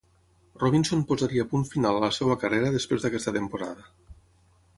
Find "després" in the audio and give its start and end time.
2.79-3.07